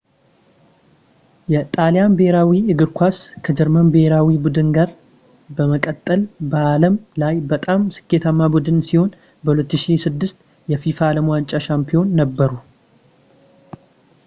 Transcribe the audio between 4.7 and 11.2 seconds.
ጋር በመቀጠል በዓለም ላይ በጣም ስኬታማ ቡድን ሲሆን በ 2006 የፊፋ